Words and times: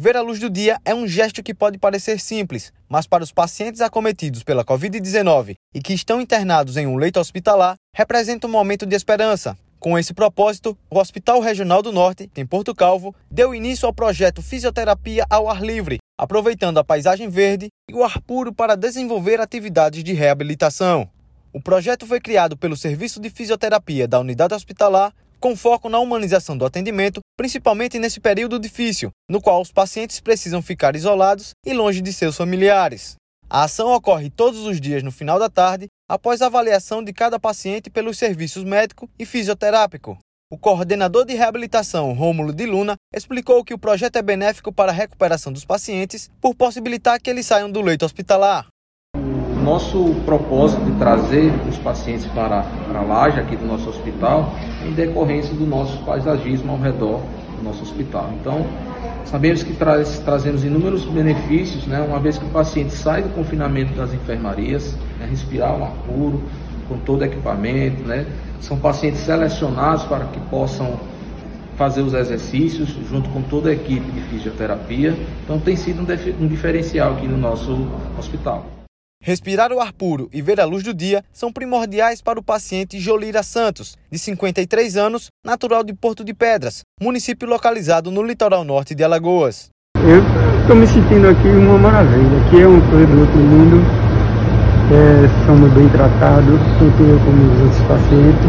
Ver 0.00 0.16
a 0.16 0.20
luz 0.20 0.38
do 0.38 0.48
dia 0.48 0.80
é 0.84 0.94
um 0.94 1.08
gesto 1.08 1.42
que 1.42 1.52
pode 1.52 1.76
parecer 1.76 2.20
simples, 2.20 2.72
mas 2.88 3.04
para 3.04 3.24
os 3.24 3.32
pacientes 3.32 3.80
acometidos 3.80 4.44
pela 4.44 4.64
Covid-19 4.64 5.56
e 5.74 5.82
que 5.82 5.92
estão 5.92 6.20
internados 6.20 6.76
em 6.76 6.86
um 6.86 6.94
leito 6.94 7.18
hospitalar, 7.18 7.74
representa 7.92 8.46
um 8.46 8.50
momento 8.50 8.86
de 8.86 8.94
esperança. 8.94 9.58
Com 9.80 9.98
esse 9.98 10.14
propósito, 10.14 10.78
o 10.88 11.00
Hospital 11.00 11.40
Regional 11.40 11.82
do 11.82 11.90
Norte, 11.90 12.30
em 12.36 12.46
Porto 12.46 12.76
Calvo, 12.76 13.12
deu 13.28 13.52
início 13.52 13.86
ao 13.86 13.92
projeto 13.92 14.40
Fisioterapia 14.40 15.26
ao 15.28 15.50
Ar 15.50 15.64
Livre, 15.64 15.98
aproveitando 16.16 16.78
a 16.78 16.84
paisagem 16.84 17.28
verde 17.28 17.66
e 17.90 17.92
o 17.92 18.04
ar 18.04 18.20
puro 18.20 18.52
para 18.52 18.76
desenvolver 18.76 19.40
atividades 19.40 20.04
de 20.04 20.12
reabilitação. 20.12 21.10
O 21.52 21.60
projeto 21.60 22.06
foi 22.06 22.20
criado 22.20 22.56
pelo 22.56 22.76
Serviço 22.76 23.18
de 23.18 23.30
Fisioterapia 23.30 24.06
da 24.06 24.20
Unidade 24.20 24.54
Hospitalar 24.54 25.12
com 25.40 25.56
foco 25.56 25.88
na 25.88 25.98
humanização 25.98 26.56
do 26.56 26.64
atendimento, 26.64 27.20
principalmente 27.36 27.98
nesse 27.98 28.20
período 28.20 28.58
difícil, 28.58 29.10
no 29.28 29.40
qual 29.40 29.60
os 29.60 29.72
pacientes 29.72 30.20
precisam 30.20 30.60
ficar 30.60 30.96
isolados 30.96 31.50
e 31.64 31.72
longe 31.72 32.00
de 32.00 32.12
seus 32.12 32.36
familiares. 32.36 33.16
A 33.48 33.64
ação 33.64 33.92
ocorre 33.92 34.28
todos 34.28 34.66
os 34.66 34.80
dias 34.80 35.02
no 35.02 35.10
final 35.10 35.38
da 35.38 35.48
tarde, 35.48 35.86
após 36.08 36.42
avaliação 36.42 37.02
de 37.02 37.12
cada 37.12 37.38
paciente 37.38 37.88
pelos 37.88 38.18
serviços 38.18 38.64
médico 38.64 39.08
e 39.18 39.24
fisioterápico. 39.24 40.18
O 40.50 40.58
coordenador 40.58 41.24
de 41.24 41.34
reabilitação, 41.34 42.12
Rômulo 42.12 42.52
de 42.52 42.66
Luna, 42.66 42.96
explicou 43.14 43.64
que 43.64 43.74
o 43.74 43.78
projeto 43.78 44.16
é 44.16 44.22
benéfico 44.22 44.72
para 44.72 44.92
a 44.92 44.94
recuperação 44.94 45.52
dos 45.52 45.64
pacientes 45.64 46.30
por 46.40 46.54
possibilitar 46.54 47.20
que 47.20 47.28
eles 47.28 47.46
saiam 47.46 47.70
do 47.70 47.82
leito 47.82 48.04
hospitalar 48.04 48.66
nosso 49.68 50.14
propósito 50.24 50.82
de 50.82 50.92
trazer 50.92 51.52
os 51.68 51.76
pacientes 51.76 52.24
para, 52.28 52.62
para 52.62 53.00
a 53.00 53.02
laje 53.02 53.38
aqui 53.38 53.54
do 53.54 53.66
nosso 53.66 53.90
hospital 53.90 54.54
em 54.82 54.92
decorrência 54.92 55.54
do 55.54 55.66
nosso 55.66 55.98
paisagismo 56.04 56.72
ao 56.72 56.78
redor 56.78 57.20
do 57.58 57.62
nosso 57.62 57.82
hospital. 57.82 58.30
Então, 58.40 58.64
sabemos 59.26 59.62
que 59.62 59.74
traz, 59.74 60.20
trazemos 60.20 60.64
inúmeros 60.64 61.04
benefícios, 61.04 61.86
né, 61.86 62.00
uma 62.00 62.18
vez 62.18 62.38
que 62.38 62.46
o 62.46 62.48
paciente 62.48 62.94
sai 62.94 63.22
do 63.22 63.28
confinamento 63.34 63.92
das 63.92 64.14
enfermarias, 64.14 64.96
né, 65.20 65.26
respirar 65.28 65.76
um 65.76 65.84
ar 65.84 65.92
puro, 66.06 66.42
com 66.88 66.96
todo 66.96 67.22
equipamento, 67.22 68.02
né, 68.04 68.24
são 68.62 68.78
pacientes 68.78 69.20
selecionados 69.20 70.04
para 70.04 70.24
que 70.24 70.40
possam 70.48 70.98
fazer 71.76 72.00
os 72.00 72.14
exercícios 72.14 72.88
junto 73.10 73.28
com 73.28 73.42
toda 73.42 73.68
a 73.68 73.72
equipe 73.74 74.10
de 74.12 74.20
fisioterapia. 74.22 75.14
Então 75.44 75.60
tem 75.60 75.76
sido 75.76 76.00
um, 76.00 76.44
um 76.44 76.48
diferencial 76.48 77.12
aqui 77.12 77.28
no 77.28 77.36
nosso 77.36 77.86
hospital. 78.18 78.77
Respirar 79.20 79.72
o 79.72 79.80
ar 79.80 79.92
puro 79.92 80.28
e 80.32 80.40
ver 80.40 80.60
a 80.60 80.64
luz 80.64 80.84
do 80.84 80.94
dia 80.94 81.24
são 81.32 81.52
primordiais 81.52 82.22
para 82.22 82.38
o 82.38 82.42
paciente 82.42 83.00
Jolira 83.00 83.42
Santos, 83.42 83.96
de 84.10 84.18
53 84.18 84.96
anos, 84.96 85.26
natural 85.44 85.82
de 85.82 85.92
Porto 85.92 86.24
de 86.24 86.32
Pedras, 86.32 86.82
município 87.00 87.48
localizado 87.48 88.12
no 88.12 88.22
litoral 88.22 88.62
norte 88.62 88.94
de 88.94 89.02
Alagoas. 89.02 89.70
Eu 89.96 90.22
estou 90.60 90.76
me 90.76 90.86
sentindo 90.86 91.28
aqui 91.28 91.48
uma 91.48 91.78
maravilha. 91.78 92.46
Aqui 92.46 92.62
é 92.62 92.68
um 92.68 92.80
produto 92.80 93.36
lindo, 93.36 93.82
é, 94.94 95.46
somos 95.46 95.72
bem 95.72 95.88
tratados, 95.88 96.60
tanto 96.78 97.02
eu 97.02 97.18
como 97.18 97.52
os 97.52 97.60
outros 97.62 97.82
pacientes, 97.88 98.46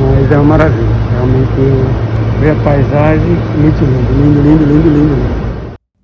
mas 0.00 0.32
é 0.32 0.34
uma 0.34 0.44
maravilha. 0.44 1.08
Realmente 1.12 2.40
ver 2.40 2.50
a 2.50 2.64
paisagem, 2.64 3.30
muito 3.56 3.84
lindo, 3.84 4.12
lindo, 4.12 4.42
lindo, 4.42 4.64
lindo, 4.64 4.88
lindo. 4.90 5.14
lindo. 5.14 5.47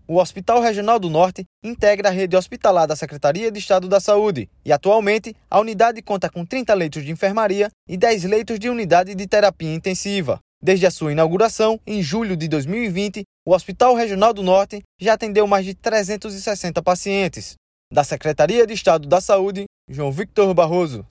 O 0.06 0.18
Hospital 0.18 0.60
Regional 0.60 0.98
do 0.98 1.08
Norte 1.08 1.46
integra 1.62 2.10
a 2.10 2.12
rede 2.12 2.36
hospitalar 2.36 2.86
da 2.86 2.94
Secretaria 2.94 3.50
de 3.50 3.58
Estado 3.58 3.88
da 3.88 3.98
Saúde 3.98 4.50
e, 4.62 4.70
atualmente, 4.70 5.34
a 5.50 5.58
unidade 5.58 6.02
conta 6.02 6.28
com 6.28 6.44
30 6.44 6.74
leitos 6.74 7.02
de 7.02 7.10
enfermaria 7.10 7.70
e 7.88 7.96
10 7.96 8.24
leitos 8.24 8.58
de 8.58 8.68
unidade 8.68 9.14
de 9.14 9.26
terapia 9.26 9.72
intensiva. 9.72 10.38
Desde 10.62 10.84
a 10.86 10.90
sua 10.90 11.12
inauguração, 11.12 11.80
em 11.86 12.02
julho 12.02 12.36
de 12.36 12.48
2020, 12.48 13.22
o 13.46 13.54
Hospital 13.54 13.94
Regional 13.94 14.34
do 14.34 14.42
Norte 14.42 14.82
já 15.00 15.14
atendeu 15.14 15.46
mais 15.46 15.64
de 15.64 15.74
360 15.74 16.82
pacientes. 16.82 17.54
Da 17.90 18.04
Secretaria 18.04 18.66
de 18.66 18.74
Estado 18.74 19.08
da 19.08 19.22
Saúde, 19.22 19.64
João 19.88 20.12
Victor 20.12 20.52
Barroso. 20.52 21.06